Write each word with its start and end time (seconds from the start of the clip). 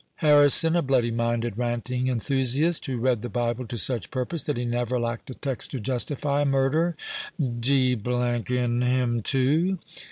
Harrison—a 0.15 0.81
bloody 0.81 1.11
minded, 1.11 1.59
ranting 1.59 2.07
enthusiast, 2.07 2.87
who 2.87 2.97
read 2.97 3.21
the 3.21 3.29
Bible 3.29 3.67
to 3.67 3.77
such 3.77 4.09
purpose, 4.09 4.41
that 4.41 4.57
he 4.57 4.65
never 4.65 4.99
lacked 4.99 5.29
a 5.29 5.35
text 5.35 5.69
to 5.69 5.79
justify 5.79 6.41
a 6.41 6.45
murder—d—n 6.45 8.81
him 8.81 9.21
too. 9.21 9.77